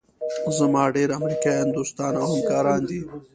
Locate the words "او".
2.21-2.25